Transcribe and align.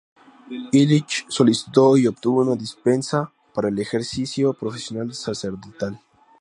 Illich 0.71 1.25
solicitó 1.27 1.95
y 1.95 2.07
obtuvo 2.07 2.41
una 2.41 2.55
dispensa 2.55 3.31
para 3.53 3.69
el 3.69 3.77
ejercicio 3.77 4.51
profesional 4.53 5.13
sacerdotal. 5.13 6.01